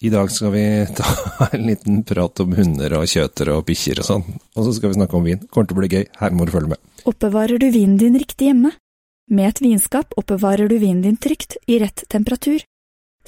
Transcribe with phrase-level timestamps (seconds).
[0.00, 4.06] I dag skal vi ta en liten prat om hunder og kjøter og bikkjer og
[4.06, 4.26] sånn.
[4.54, 5.40] Og så skal vi snakke om vin.
[5.50, 6.04] Kommer til å bli gøy.
[6.20, 6.82] Her må du følge med.
[7.08, 8.72] Oppbevarer du vinen din riktig hjemme?
[9.28, 12.62] Med et vinskap oppbevarer du vinen din trygt, i rett temperatur.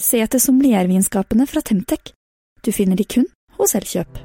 [0.00, 2.14] Se etter sommeliervinskapene fra Temtec.
[2.64, 3.26] Du finner de kun
[3.58, 4.22] hos Elkjøp.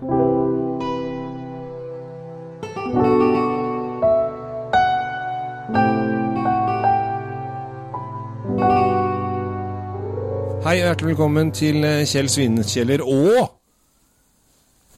[10.65, 13.51] Hei og hjertelig velkommen til eh, Kjell Svinkjeller og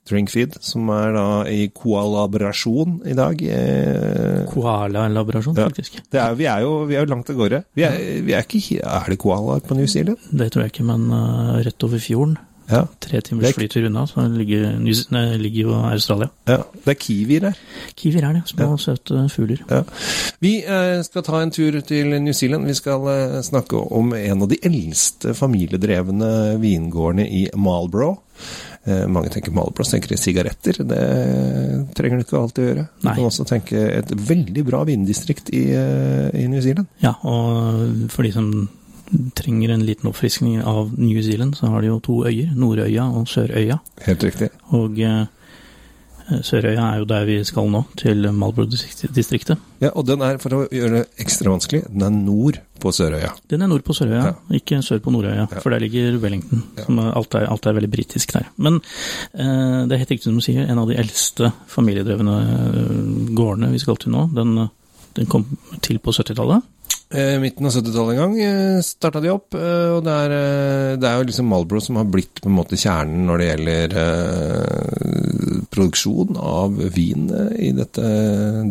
[0.08, 3.42] Drinkfeed, som er da i koalabrasjon i dag.
[3.44, 5.66] Eh, Koala-laborasjon, Ja.
[5.68, 5.98] faktisk.
[6.08, 7.60] Det er, vi, er jo, vi er jo langt av gårde.
[7.76, 10.24] Vi er, vi er ikke Er det koalaer på New Zealand?
[10.32, 12.38] Det tror jeg ikke, men uh, rett over fjorden,
[12.70, 12.82] Ja.
[13.00, 14.74] tre timers er- flytur unna, så ligger,
[15.12, 16.30] nei, ligger jo Australia.
[16.48, 16.58] ja.
[16.84, 17.58] Det er kiwier der.
[17.96, 19.62] Kiwier er det, små, søte fugler.
[19.70, 19.82] Ja.
[20.44, 22.66] Vi eh, skal ta en tur til New Zealand.
[22.68, 28.18] Vi skal eh, snakke om en av de eldste familiedrevne vingårdene i Marlborough.
[28.88, 30.84] Eh, mange tenker Marlborough, så tenker de sigaretter.
[30.88, 31.02] Det
[31.96, 32.88] trenger du ikke alltid gjøre.
[33.02, 36.88] Du kan også tenke et veldig bra vindistrikt i, i New Zealand.
[37.04, 38.52] Ja, og for de som
[39.36, 43.28] trenger en liten oppfriskning av New Zealand, så har de jo to øyer, Nordøya og
[43.32, 43.80] Sørøya.
[44.06, 44.50] Helt riktig.
[44.76, 45.26] Og eh,
[46.44, 49.58] Sørøya er jo der vi skal nå, til Malbro-distriktet.
[49.80, 53.30] Ja, og den er, for å gjøre det ekstra vanskelig, den er nord på Sørøya.
[53.48, 54.34] Den er nord på Sørøya, Ja.
[54.60, 55.60] ikke sør på Nordøya, Ja.
[55.64, 56.64] for der ligger Wellington.
[56.78, 56.84] Ja.
[56.84, 58.50] Som er, alt, er, alt er veldig britisk der.
[58.58, 58.82] Men
[59.34, 63.72] eh, det er helt riktig som du sier, en av de eldste familiedrevne eh, gårdene
[63.72, 64.68] vi skal til nå, den,
[65.16, 65.46] den kom
[65.82, 66.62] til på 70-tallet.
[67.08, 70.34] Eh, midten av 70-tallet en gang eh, starta de opp, eh, og det er,
[71.00, 73.96] det er jo liksom Malbro som har blitt på en måte kjernen når det gjelder
[74.02, 78.12] eh, produksjon av vin i dette,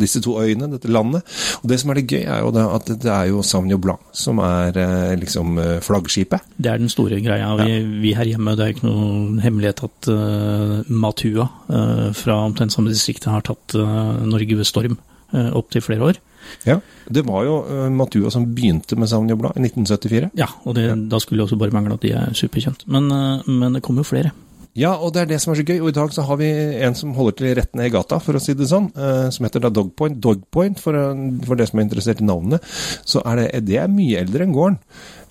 [0.01, 1.25] disse to øyene, dette landet.
[1.63, 4.05] Og det som er det gøy, er jo det at det er jo Sauvignon Blanc
[4.17, 6.45] som er eh, liksom flaggskipet.
[6.61, 7.55] Det er den store greia.
[7.63, 12.75] Vi, vi her hjemme, det er ikke noen hemmelighet at uh, Matua uh, fra omtrent
[12.75, 15.01] samme distriktet har tatt uh, Norge ved storm
[15.37, 16.19] opptil flere år.
[16.67, 20.33] Ja, Det var jo uh, Matua som begynte med Sauvignon Blanc i 1974.
[20.39, 22.87] Ja, og det, da skulle det også bare mangle at de er superkjent.
[22.91, 24.33] Men, uh, men det kommer jo flere.
[24.77, 25.79] Ja, og det er det som er så gøy.
[25.81, 26.51] Og i dag så har vi
[26.85, 29.49] en som holder til rett ned i gata, for å si det sånn, eh, som
[29.49, 30.19] heter da Dogpoint.
[30.21, 32.65] Dogpoint, for, eh, for det som er interessert i navnet,
[33.09, 34.77] så er det, det er mye eldre enn gården.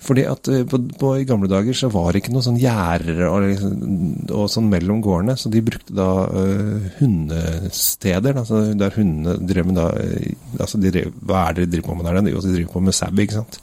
[0.06, 3.22] Fordi at eh, på, på, i gamle dager så var det ikke noe sånn gjerder
[3.30, 3.46] og,
[4.34, 9.78] og sånn mellom gårdene, så de brukte da uh, hundesteder, altså der hundene drev med
[9.78, 9.88] da
[10.60, 12.34] altså de drev, Hva er det de driver på med der?
[12.34, 13.60] Jo, de driver på med sau, ikke sant.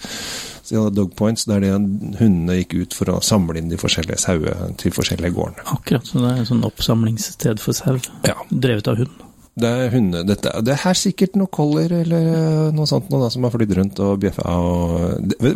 [0.74, 1.70] De hadde dog points, der de,
[2.18, 5.68] hundene gikk ut for å samle inn de forskjellige sauene til forskjellige gårdene.
[5.76, 8.00] Akkurat, så det er et sånn oppsamlingssted for sau.
[8.26, 8.34] Ja.
[8.50, 9.22] Drevet av hund.
[9.54, 13.46] Det er hunde, dette, det er sikkert noe collier eller noe sånt noe da, som
[13.46, 14.56] har flydd rundt og bjeffa.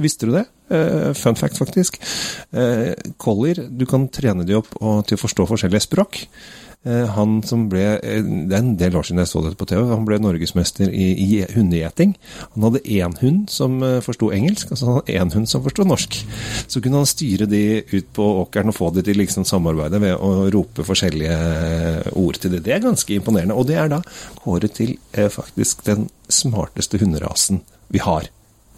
[0.06, 0.44] Visste du det?
[0.70, 1.98] Eh, fun fact, faktisk.
[3.18, 6.22] Collier, du kan trene de opp og, til å forstå forskjellige språk.
[6.86, 9.68] Eh, han som ble eh, Det er en del år siden jeg så dette på
[9.68, 9.82] TV.
[9.90, 12.14] Han ble norgesmester i, i hundegjeting.
[12.54, 15.66] Han hadde én hund som uh, forsto engelsk, og så hadde han én hund som
[15.66, 16.20] forsto norsk.
[16.70, 20.16] Så kunne han styre de ut på åkeren og få de til liksom samarbeide ved
[20.16, 22.64] å rope forskjellige eh, ord til det.
[22.68, 23.58] Det er ganske imponerende.
[23.58, 24.02] Og det er da
[24.44, 27.64] kåret til eh, faktisk den smarteste hunderasen
[27.94, 28.30] vi har.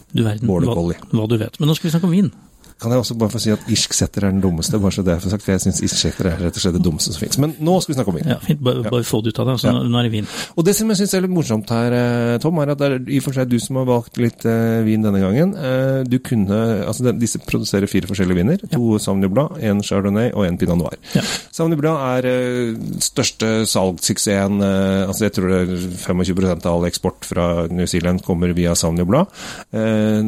[0.10, 1.60] Du verden, hva, hva du vet.
[1.60, 2.32] Men nå skal vi snakke om vin.
[2.80, 5.12] Kan jeg også bare få si at irsk setter er den dummeste, bare så det
[5.16, 7.20] er for sagt, for jeg syns irsk setter er rett og slett det dummeste som
[7.20, 7.38] fins.
[7.44, 8.30] Men nå skal vi snakke om vin.
[8.32, 9.58] Ja, fint, bare, bare få det ut av deg.
[9.60, 9.74] Så Ja.
[9.84, 10.28] nå- er det vin.
[10.56, 13.00] Og det som jeg syns er litt morsomt her, eh, Tom, er at det er
[13.12, 15.54] i og for seg du som har valgt litt uh, vin denne gangen.
[15.56, 18.58] Uh, du kunne, altså den, Disse produserer fire forskjellige viner.
[18.72, 20.96] To Sauvignon Blanc, en Chardonnay og en Pinot Noir.
[21.14, 21.22] Ja.
[21.52, 24.62] Sauvignon Blanc er uh, største salgssuksessen.
[24.64, 29.08] Altså jeg tror det er 25% av all eksport fra New Zealand kommer via Sauvignon
[29.10, 29.28] Blanc.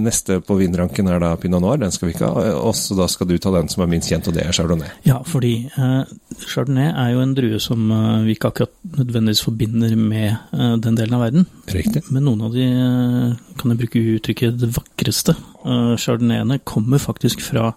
[0.01, 2.40] Neste på vinranken er da Pinot Noir, den skal vi ikke ha.
[2.41, 4.55] Eh, Og så da skal du ta den som er minst kjent, og det er
[4.55, 4.89] Chardonnay.
[5.07, 6.03] Ja, fordi eh,
[6.47, 10.97] Chardonnay er jo en drue som eh, vi ikke akkurat nødvendigvis forbinder med eh, den
[10.99, 11.47] delen av verden.
[11.71, 12.03] Riktig.
[12.11, 15.35] Men noen av de, eh, kan jeg bruke uttrykket, det vakreste
[15.65, 17.71] uh, chardonnayene kommer faktisk fra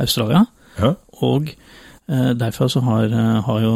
[0.00, 0.44] Australia.
[0.78, 0.94] Ja.
[1.26, 1.50] Og
[2.08, 3.72] eh, derfra så har, eh, har jo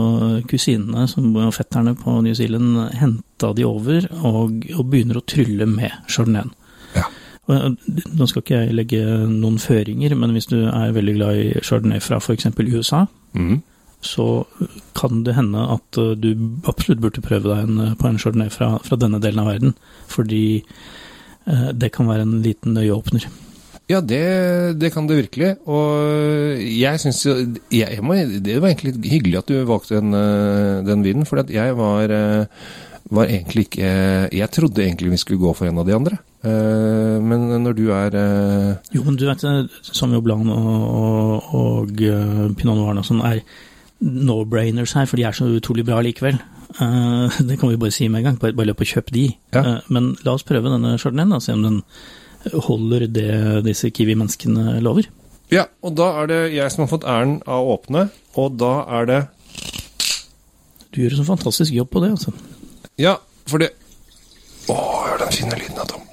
[0.50, 5.66] kusinene som, og fetterne på New Zealand henta de over og, og begynner å trylle
[5.68, 6.52] med chardonnayen.
[7.44, 12.00] Nå skal ikke jeg legge noen føringer, men hvis du er veldig glad i chardonnay
[12.00, 12.48] fra f.eks.
[12.56, 13.04] USA,
[13.36, 13.58] mm.
[14.00, 14.28] så
[14.96, 16.30] kan det hende at eh, du
[16.70, 19.74] absolutt burde prøve deg en, eh, på en chardonnay fra, fra denne delen av verden.
[20.08, 23.28] Fordi eh, det kan være en liten øyeåpner.
[23.92, 25.52] Ja, det, det kan det virkelig.
[25.68, 27.36] Og jeg syns jo
[27.68, 30.16] jeg, jeg må, Det var egentlig hyggelig at du valgte den,
[30.88, 32.16] den vinen, for jeg var,
[33.12, 33.88] var egentlig ikke
[34.32, 36.18] Jeg trodde egentlig vi skulle gå for en av de andre.
[36.44, 39.44] Eh, men når du er eh, Jo, men du vet,
[39.84, 43.42] Samuel Blanc og, og, og eh, Pinot Noir og sånn er
[44.04, 46.36] no-brainers her, for de er så utrolig bra likevel.
[46.80, 48.40] Eh, det kan vi bare si med en gang.
[48.40, 49.28] Bare, bare løp og kjøp de.
[49.54, 49.62] Ja.
[49.62, 51.82] Eh, men la oss prøve denne chardonnayen, og se om den
[52.66, 53.28] holder det
[53.64, 55.08] disse kiwi-menneskene lover.
[55.52, 58.08] Ja, og da er det jeg som har fått æren av å åpne,
[58.40, 59.20] og da er det
[60.94, 62.32] Du gjør en så fantastisk jobb på det, altså.
[63.00, 63.16] Ja,
[63.50, 63.72] for det
[64.70, 66.04] Å, hør den fine lyden av Tom.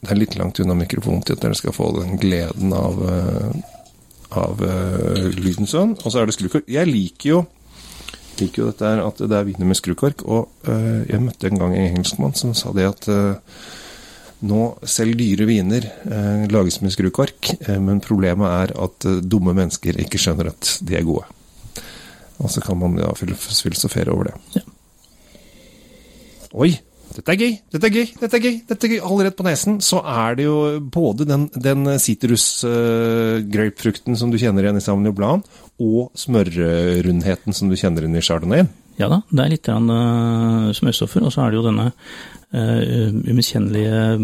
[0.00, 3.76] Det er litt langt unna mikrofonen til at dere skal få den gleden av, eh,
[4.38, 5.94] av uh, lyden sånn.
[6.00, 6.66] Og så er det skrukork.
[6.70, 7.44] Jeg liker jo
[8.36, 11.60] liker jo dette her at det er viner med skrukork, og uh, jeg møtte en
[11.62, 13.62] gang en engelskmann som sa det at uh,
[14.46, 15.86] nå selv dyre viner
[16.52, 21.24] lages med skrukork, men problemet er at dumme mennesker ikke skjønner at de er gode.
[22.44, 24.34] Og så kan man ja, filosofere over det.
[24.58, 24.66] Ja.
[26.56, 26.70] Oi,
[27.12, 28.54] dette er gøy, dette er gøy, dette er gøy.
[28.64, 29.00] dette er gøy.
[29.04, 34.64] Allerede på nesen så er det jo både den, den sitrusgrapefrukten uh, som du kjenner
[34.64, 35.44] igjen i Sauvignon Blanc,
[35.76, 38.64] og smørrundheten som du kjenner igjen i Chardonnay.
[38.96, 43.12] Ja da, det er litt grann, uh, smørstoffer, og så er det jo denne uh,
[43.28, 44.16] umiskjennelige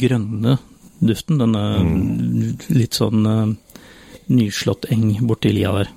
[0.00, 0.56] grønne
[1.04, 1.36] duften.
[1.44, 1.64] Denne
[2.72, 3.52] litt sånn uh,
[4.32, 5.92] nyslått eng borti lia der.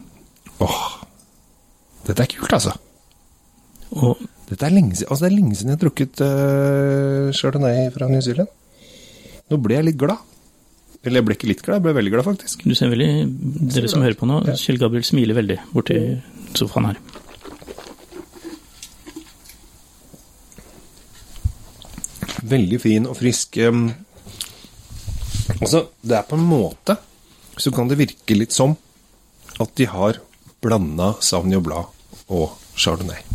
[0.67, 0.83] Åh,
[2.09, 2.75] dette er kult, altså.
[3.95, 7.89] Og Dette er lenge siden, altså det er lenge siden jeg har drukket uh, Chardonnay
[7.91, 8.51] fra New Zealand.
[9.51, 10.23] Nå ble jeg litt glad.
[11.03, 12.63] Eller jeg ble ikke litt glad, jeg ble veldig glad, faktisk.
[12.67, 13.09] du ser veldig,
[13.75, 14.41] dere som hører på nå.
[14.59, 15.99] Kjell Gabriel smiler veldig borti
[16.57, 17.01] sofaen her.
[22.47, 23.59] Veldig fin og frisk.
[25.57, 26.95] Altså, det er på en måte
[27.57, 28.75] så kan det virke litt som
[29.57, 30.21] at de har
[30.61, 31.89] blanda Sauvignon Blad
[32.27, 33.26] og Chardonnay.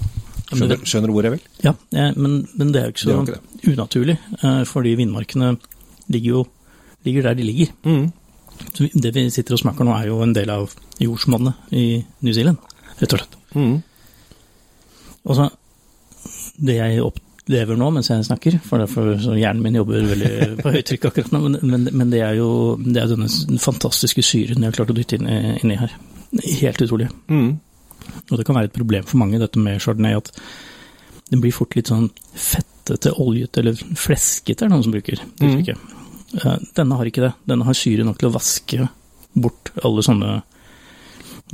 [0.58, 1.44] Skjønner, skjønner du hvor jeg vil?
[1.64, 1.72] Ja,
[2.16, 5.52] men, men det er jo ikke så ikke unaturlig, eh, fordi vindmarkene
[6.12, 6.43] ligger jo
[7.06, 7.72] ligger der de ligger.
[8.76, 10.70] Så det vi sitter og smaker nå, er jo en del av
[11.02, 11.87] jordsmonnet i
[12.22, 12.58] New Zealand,
[13.00, 13.37] rett og slett.
[13.56, 13.82] Mm.
[15.25, 15.49] Og så
[16.62, 20.32] Det jeg opplever nå mens jeg snakker, for derfor så hjernen min jobber veldig
[20.62, 23.26] på høytrykk akkurat nå, men, men, men det er jo det er denne
[23.58, 25.26] fantastiske syren jeg har klart å dytte inn,
[25.72, 25.96] i- her.
[26.60, 27.08] Helt utrolig.
[27.28, 27.56] Mm.
[28.31, 30.31] Og det kan være et problem for mange, dette med chardonnay, at
[31.32, 35.28] den blir fort litt sånn fettete, oljete, eller fleskete, er det noen som bruker det
[35.49, 35.84] uttrykket.
[36.43, 37.32] Eh, Denne har ikke det.
[37.49, 38.88] Denne har syre nok til å vaske
[39.32, 40.34] bort alle sånne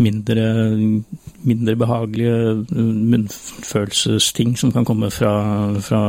[0.02, 0.46] mindre,
[1.46, 2.82] mindre behagelige eh,
[3.12, 5.30] munnfølelsesting som kan komme fra,
[5.84, 6.00] fra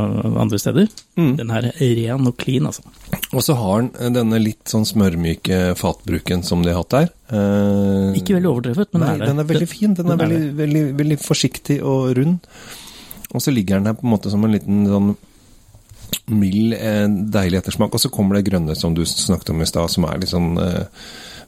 [0.42, 0.90] andre steder.
[1.20, 1.32] Mm.
[1.38, 2.82] Den her er ren og clean, altså.
[3.30, 7.08] Og så har den denne litt sånn smørmyke fatbruken som de har hatt der.
[7.30, 9.94] Eh, Ikke veldig overdrevet, men Nei, er den er veldig fin.
[9.94, 12.38] Den er, Den er veldig, veldig, veldig forsiktig og rund.
[13.30, 15.12] Og så ligger den her på en måte som en liten sånn
[16.34, 17.94] mild, eh, deilig ettersmak.
[17.94, 20.56] Og så kommer det grønne som du snakket om i stad, som er litt sånn
[20.58, 20.86] eh,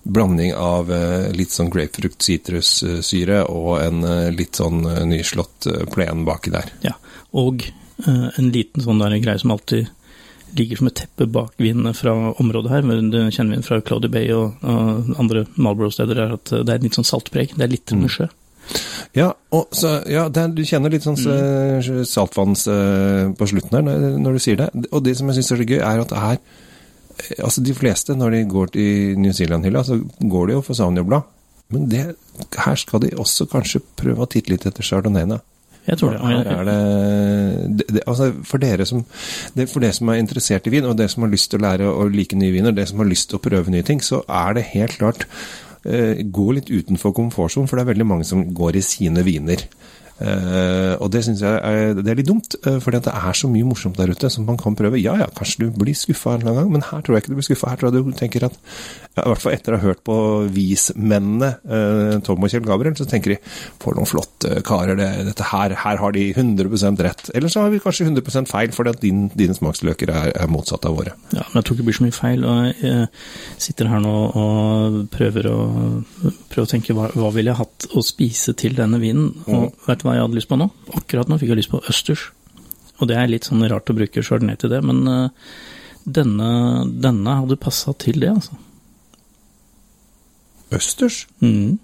[0.02, 6.52] blanding av eh, litt sånn grapefrukt-sitrussyre og en eh, litt sånn eh, nyslått plen baki
[6.54, 6.72] der.
[6.86, 6.96] Ja,
[7.38, 7.68] og
[8.02, 9.86] en liten sånn der greie som alltid
[10.58, 14.10] ligger som et teppe bak vinene fra området her, men det kjenner vi fra Cloudy
[14.10, 17.54] Bay og, og andre Marlborough-steder, er at det er et litt sånn saltpreg.
[17.54, 18.08] Det er litt mm.
[18.10, 18.26] sjø.
[19.14, 19.28] Ja,
[19.76, 22.02] så, ja er- du kjenner litt sånn mm.
[22.08, 22.66] saltvanns
[23.38, 24.68] på slutten her når, når du sier det.
[24.90, 26.68] Og det som jeg syns er så gøy, er at det er eh,
[27.38, 31.30] Altså, de fleste, når de går til New Zealand-hylla, så går de jo for Sauvignon-blad.
[31.72, 32.04] Men det,
[32.64, 35.40] her skal de også kanskje prøve å titte litt etter chardonnayene.
[35.86, 36.20] Jeg tror det.
[36.22, 36.76] Her er det,
[37.78, 39.02] det, det altså for, dere som,
[39.56, 41.64] det, for dere som er interessert i vin, og dere som har lyst til å
[41.64, 44.22] lære å like nye viner, dere som har lyst til å prøve nye ting, så
[44.30, 45.26] er det helt klart
[45.82, 49.64] eh, Gå litt utenfor komfortsonen, for det er veldig mange som går i sine viner.
[50.22, 53.48] Eh, og det syns jeg er, det er litt dumt, uh, for det er så
[53.50, 55.00] mye morsomt der ute som man kan prøve.
[55.02, 57.48] Ja ja, kanskje du blir skuffa en gang, men her tror jeg ikke du blir
[57.48, 57.72] skuffa.
[57.72, 58.58] Her tror jeg du tenker at
[59.16, 60.16] ja, I hvert fall etter å ha hørt på
[60.54, 63.38] vismennene, uh, Tom og Kjell Gabriel, så tenker de
[63.82, 67.32] for noen flotte karer, det, dette her, her har de 100 rett.
[67.34, 70.86] Eller så har vi kanskje 100% feil, fordi at din, dine smaksløker er, er motsatt
[70.88, 71.16] av våre.
[71.34, 72.46] ja, men jeg tror ikke det blir så mye feil.
[72.46, 73.08] Og jeg
[73.66, 75.58] sitter her nå og prøver å,
[76.52, 79.32] prøver å tenke hva, hva ville jeg hatt å spise til denne vinen.
[79.50, 80.68] Og vet du hva jeg hadde lyst på nå?
[80.98, 82.26] Akkurat nå fikk jeg lyst på østers.
[83.00, 85.54] Og det er litt sånn rart å bruke chardonnay til det, men eh,
[86.04, 86.50] denne,
[87.02, 88.58] denne hadde passa til det, altså.
[90.72, 91.24] Østers?
[91.42, 91.78] Mm.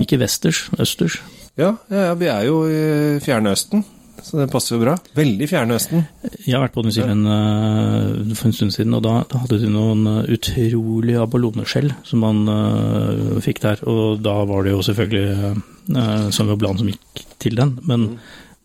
[0.00, 1.18] Ikke vesters, østers.
[1.58, 2.82] Ja, ja, ja, vi er jo i
[3.24, 3.82] Fjerne Østen,
[4.26, 4.96] så det passer jo bra.
[5.16, 6.04] Veldig Fjerne Østen.
[6.44, 9.60] Jeg har vært på New Zealand uh, for en stund siden, og da, da hadde
[9.62, 13.82] de noen utrolige utrolig abaloneskjell som man uh, fikk der.
[13.88, 15.54] Og da var det jo selvfølgelig
[15.96, 17.78] uh, Sauvignon Blan som gikk til den.
[17.88, 18.12] Men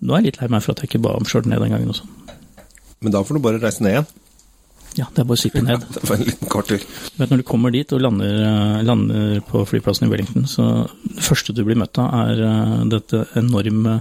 [0.02, 1.92] nå er jeg litt lei meg for at jeg ikke ba om ned den gangen
[1.94, 2.06] også.
[3.02, 4.14] Men da får du bare reise ned igjen.
[4.96, 5.84] Ja, det er bare å sitte ned.
[5.96, 6.84] Det var en liten kort tur.
[7.20, 11.26] Men når du kommer dit og lander, eh, lander på flyplassen i Wellington, så det
[11.26, 14.00] første du blir møtt av, er eh, dette enorme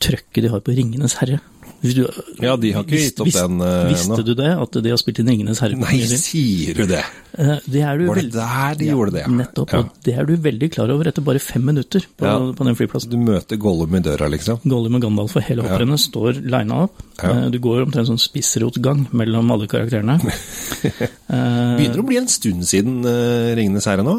[0.00, 1.40] trøkket de har på Ringenes herre.
[1.78, 2.00] Du,
[2.42, 4.98] Ja, de har ikke gitt opp visst, den eh, Visste du det, at de har
[4.98, 5.76] spilt inn Ringenes herre?
[5.78, 7.04] Nei, sier du det?
[7.38, 9.20] Eh, Det er du Var det der de Ja, gjorde det?
[9.22, 9.28] ja?
[9.30, 9.78] Nettopp, Ja.
[9.84, 12.34] og det er du veldig klar over etter bare fem minutter på, Ja.
[12.52, 13.10] på den flyplassen.
[13.12, 14.58] Du møter Gollum i døra, liksom?
[14.66, 16.98] Gollum og Gandalf og hele hopprennet står lina opp.
[17.22, 20.18] Eh, Du går omtrent sånn spissrotgang mellom alle karakterene.
[21.28, 24.18] Begynner å bli en stund siden uh, Ringenes herre nå.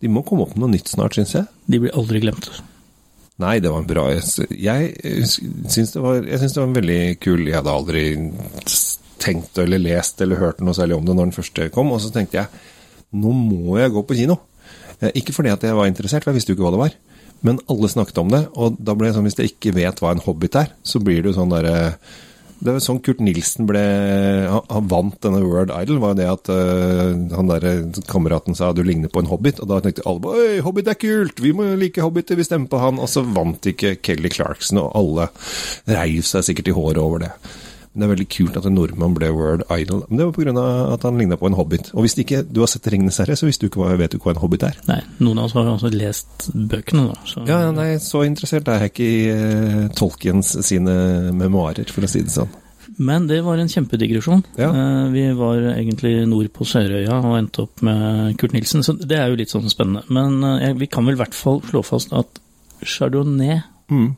[0.00, 1.46] De må komme opp med noe nytt snart, syns jeg.
[1.68, 2.48] De blir aldri glemt.
[3.42, 4.22] Nei, det var en bra Jeg,
[4.56, 8.04] jeg syns det, det var en veldig kul Jeg hadde aldri
[9.20, 12.10] tenkt eller lest eller hørt noe særlig om det når den første kom, og så
[12.14, 12.64] tenkte jeg
[13.16, 14.34] nå må jeg gå på kino.
[15.00, 16.96] Eh, Ikke fordi at jeg var interessert, for jeg visste jo ikke hva det var.
[17.46, 20.12] Men alle snakket om det, og da ble det sånn hvis jeg ikke vet hva
[20.12, 21.96] en hobbit er, så blir det jo sånn derre
[22.56, 23.82] det var sånn Kurt Nilsen ble
[24.48, 27.66] Han, vant denne World Idol, var jo det at uh, han der
[28.08, 30.98] kameraten sa du ligner på en hobbit, og da tenkte alle på Oi, hobbit er
[31.00, 33.00] kult, vi må like hobbiter, vi stemmer på han.
[33.02, 35.28] Og så vant ikke Kelly Clarkson, og alle
[35.90, 37.32] reiv seg sikkert i håret over det.
[37.96, 40.02] Men det er veldig kult at en nordmann ble World Idol.
[40.10, 40.64] Men det var pga.
[40.92, 41.88] at han ligna på en hobbit.
[41.96, 44.34] Og hvis ikke du har sett Ringenes herre, så visste du ikke vet du hva
[44.34, 44.76] en hobbit er.
[44.90, 47.16] Nei, noen av oss har jo altså lest bøkene, da.
[47.24, 52.10] Så, Ja, nei, så interessert er jeg ikke i uh, Tolkiens sine memoarer, for å
[52.12, 52.52] si det sånn.
[53.02, 54.44] Men det var en kjempedigresjon.
[54.60, 54.68] Ja.
[54.70, 59.18] Eh, Vi var egentlig nord på Sørøya og endte opp med Kurt Nilsen, så det
[59.18, 60.04] er jo litt sånn spennende.
[60.08, 62.40] Men eh, vi kan vel i hvert fall slå fast at
[62.84, 64.16] chardonnay Mm.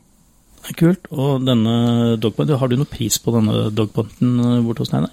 [0.77, 5.07] Kult, og denne dogpointen Har du noe pris på denne dogpointen eh, borte hos deg?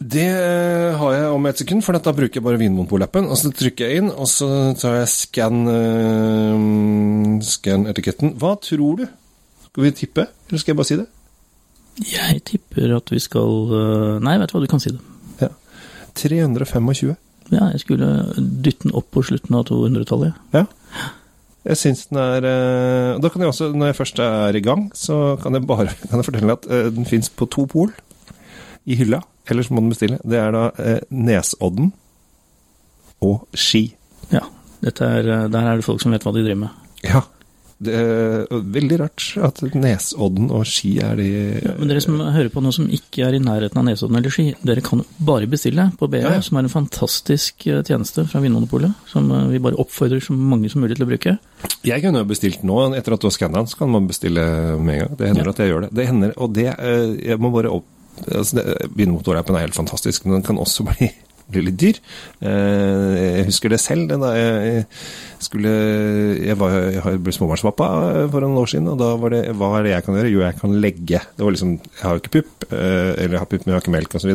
[0.00, 3.28] Det eh, har jeg om et sekund, for da bruker jeg bare Vinmonopol-appen.
[3.30, 8.34] Og så trykker jeg inn, og så tar jeg scan, uh, scan etiketten.
[8.40, 9.04] Hva tror du?
[9.68, 11.08] Skal vi tippe, eller skal jeg bare si det?
[12.10, 15.00] Jeg tipper at vi skal uh, Nei, vet du hva, du kan si det.
[15.40, 15.52] Ja.
[16.18, 17.14] 325.
[17.52, 18.08] Ja, jeg skulle
[18.38, 20.36] dytte den opp på slutten av 200-tallet.
[20.56, 20.66] Ja.
[21.64, 24.88] Jeg syns den er eh, Da kan jeg også, når jeg først er i gang,
[24.94, 27.92] så kan jeg bare kan jeg fortelle at eh, den fins på to pol
[28.84, 29.22] i hylla.
[29.48, 30.18] Ellers må den bestille.
[30.24, 31.92] Det er da eh, Nesodden
[33.24, 33.86] og Ski.
[34.32, 34.44] Ja.
[34.84, 36.82] Dette er, der er det folk som vet hva de driver med.
[37.04, 37.24] Ja.
[37.82, 41.26] Det er veldig rart at Nesodden og Ski er de
[41.80, 44.46] Men dere som hører på nå som ikke er i nærheten av Nesodden eller Ski,
[44.62, 46.40] dere kan bare bestille på BA, Ja, ja.
[46.46, 50.70] som er en fantastisk eh, tjeneste fra Vinmonopolet, som eh, vi bare oppfordrer så mange
[50.70, 51.36] som mulig til å bruke.
[51.84, 54.44] Jeg kunne jo bestilt nå, etter at du har skanna den, så kan man bestille
[54.78, 55.16] med en gang.
[55.18, 55.50] Det hender Ja.
[55.50, 55.90] at jeg gjør det.
[55.98, 57.90] Det hender, og det eh, Jeg må bare opp
[58.30, 58.62] altså
[58.94, 61.08] Vinmotorappen er helt fantastisk, men den kan også bli,
[61.50, 61.98] bli litt dyr.
[62.40, 64.84] Eh, Jeg husker det selv da jeg
[65.44, 65.72] skulle
[66.40, 69.68] Jeg, var, jeg ble småbarnspappa eh, for noen år siden, og da var det Hva
[69.78, 70.32] er det jeg kan gjøre?
[70.32, 71.20] Jo, jeg kan legge.
[71.36, 73.78] Det var liksom Jeg har jo ikke pupp, eh, eller jeg har pupp, men jeg
[73.78, 74.32] har ikke melk osv.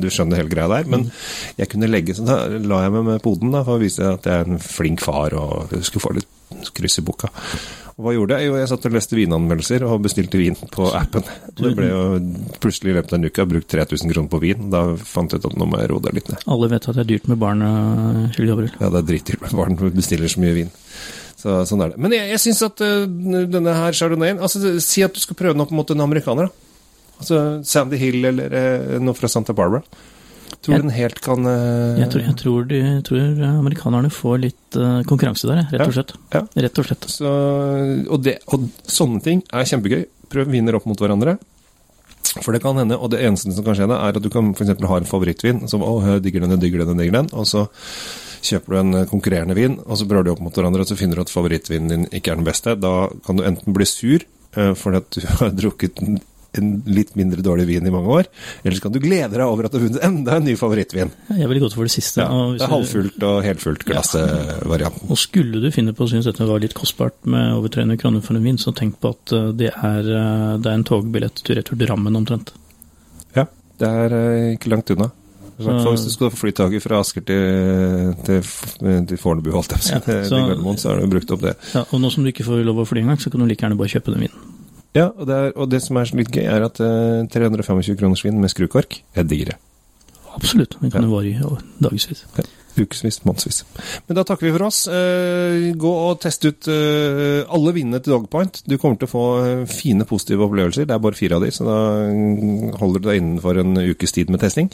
[0.00, 0.88] Du skjønner hele greia der.
[0.88, 1.08] Men
[1.58, 4.26] jeg kunne legge, så da la jeg meg med poden da, for å vise at
[4.28, 6.28] jeg er en flink far og skulle få litt
[6.74, 7.28] kryss i boka.
[7.98, 8.46] Og hva gjorde jeg?
[8.46, 11.24] Jo, jeg satt og leste vinanmeldelser og bestilte vin på appen.
[11.58, 12.02] Det ble jo
[12.62, 14.68] plutselig i løpet av en uke brukt 3000 kroner på vin.
[14.70, 16.44] Da fant jeg ut at nå må jeg roe det litt ned.
[16.46, 18.76] Alle vet at det er dyrt med barn, eh, Kjell Gabriel.
[18.78, 20.70] Ja, det er dritdyrt med barn Du bestiller så mye vin.
[21.38, 22.00] Så, sånn er det.
[22.02, 23.02] Men jeg, jeg syns at øh,
[23.50, 26.48] denne her chardonnayen altså, Si at du skal prøve den opp mot en amerikaner.
[26.50, 27.18] da.
[27.18, 29.82] Altså Sandy Hill eller øh, noe fra Santa Barbara.
[30.62, 31.98] Tror Jeg- du den helt kan uh...
[32.00, 36.14] Jeg tror, jeg tror, de, tror amerikanerne får litt uh, konkurranse der, rett og slett.
[36.34, 36.42] Ja.
[36.66, 37.06] Rett og slett.
[37.12, 37.34] Så,
[38.08, 40.02] og, det, og sånne ting er kjempegøy.
[40.28, 41.36] Prøv viner opp mot hverandre.
[42.42, 44.74] For det kan hende, og det eneste som kan skje, er at du kan f.eks.
[44.90, 47.46] ha en favorittvin som å, jeg digger den, jeg digger den, jeg digger den, og
[47.48, 47.62] så
[48.44, 50.98] kjøper du en eh, konkurrerende vin, og så prøver du opp mot hverandre, og så
[50.98, 52.74] finner du at favorittvinen din ikke er den beste.
[52.78, 52.92] Da
[53.26, 56.02] kan du enten bli sur eh, fordi at du har drukket
[56.56, 58.24] en- litt mindre dårlig vin i mange år,
[58.64, 61.10] eller så kan du glede deg over at du har vunnet enda en ny favorittvin.
[61.36, 62.18] Jeg ville gått for det siste.
[62.24, 65.10] Ja, det er halvfullt og helfullt glassvarianten.
[65.10, 68.20] Og skulle du finne på å synes dette var litt kostbart med over 300 kroner
[68.24, 71.42] for en vin, så tenk på at eh, det er, eh, det er en togbillett
[71.44, 72.52] tur-retur Drammen omtrent.
[73.36, 73.44] Ja,
[73.78, 75.10] det er eh, ikke langt unna.
[75.58, 78.42] Fall hvis du skal få flytaket fra Asker til, til,
[79.10, 80.28] til Fornebu, holdt jeg på å si.
[80.30, 81.56] Så- så har du brukt opp det.
[81.74, 83.64] Ja, og nå som du ikke får lov å fly engang, så kan du like
[83.66, 84.47] gjerne bare kjøpe den vinen.
[84.96, 88.24] Ja, og det, er, og det som er litt gøy, er at uh, 325 kroners
[88.24, 89.56] vin med skrukork, er digger.
[90.38, 90.76] Absolutt.
[90.80, 91.10] Den kan Ja.
[91.10, 91.48] vare i ja,
[91.82, 92.24] dagevis.
[92.78, 93.64] Ukevis, månedsvis.
[94.06, 94.84] Men da takker vi for oss.
[94.86, 98.60] Uh, gå og test ut uh, alle vinene til Dogpoint.
[98.70, 100.86] Du kommer til å få eh, fine, positive opplevelser.
[100.86, 104.14] Det er bare fire av de, så da mm, holder du deg innenfor en ukes
[104.14, 104.70] tid med testing.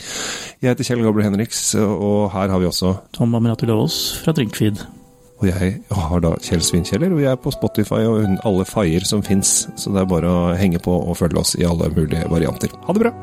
[0.60, 4.84] Jeg heter Kjell Gabriel Henriks, og her har vi også Tom Amirati Lavås fra Drinkfeed.
[5.42, 9.22] Og jeg har da Kjell Svinkjeller, og jeg er på Spotify og alle faier som
[9.24, 9.64] fins.
[9.76, 12.72] Så det er bare å henge på og følge oss i alle mulige varianter.
[12.86, 13.14] Ha det bra!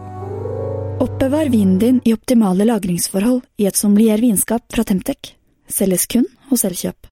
[1.01, 5.33] Oppbevar vinen din i optimale lagringsforhold i et sommelier vinskap fra Temtec.
[5.71, 7.10] Selges kun hos Elkjøp.